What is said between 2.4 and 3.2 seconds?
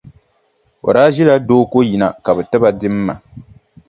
ti ba dimma.